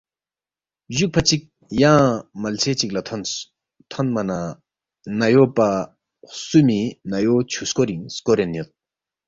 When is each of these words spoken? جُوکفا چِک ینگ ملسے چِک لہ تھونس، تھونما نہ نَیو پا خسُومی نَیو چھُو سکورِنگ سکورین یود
جُوکفا 0.95 1.21
چِک 1.27 1.41
ینگ 1.81 2.21
ملسے 2.41 2.71
چِک 2.79 2.91
لہ 2.95 3.01
تھونس، 3.07 3.31
تھونما 3.89 4.21
نہ 4.29 4.39
نَیو 5.19 5.45
پا 5.55 5.69
خسُومی 6.33 6.81
نَیو 7.11 7.35
چھُو 7.51 7.63
سکورِنگ 7.69 8.03
سکورین 8.15 8.51
یود 8.57 8.69